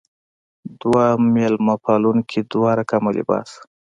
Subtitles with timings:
[0.81, 1.03] دوه
[1.33, 3.49] مېلمه پالونکې دوه رقمه لباس.